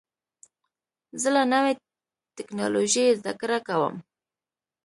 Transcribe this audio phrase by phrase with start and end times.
[1.21, 1.73] زه له نوې
[2.35, 3.95] ټکنالوژۍ زده کړه کوم.